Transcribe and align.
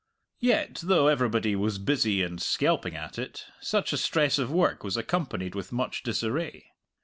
Yet, 0.39 0.79
though 0.83 1.05
everybody 1.05 1.55
was 1.55 1.77
busy 1.77 2.23
and 2.23 2.41
skelping 2.41 2.95
at 2.95 3.19
it, 3.19 3.45
such 3.59 3.93
a 3.93 3.97
stress 3.97 4.39
of 4.39 4.51
work 4.51 4.83
was 4.83 4.97
accompanied 4.97 5.53
with 5.53 5.71
much 5.71 6.01
disarray. 6.01 6.65